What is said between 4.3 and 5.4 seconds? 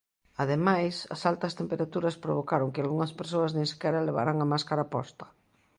a máscara posta.